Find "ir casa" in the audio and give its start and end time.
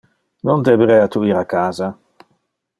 1.29-1.91